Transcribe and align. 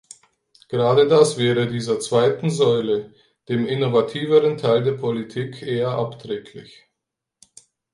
Gerade 0.67 1.07
das 1.07 1.37
wäre 1.37 1.67
dieser 1.67 1.99
zweiten 1.99 2.49
Säule, 2.49 3.13
dem 3.49 3.67
innovativeren 3.67 4.57
Teil 4.57 4.81
der 4.83 4.93
Politik, 4.93 5.61
eher 5.61 5.89
abträglich. 5.89 6.87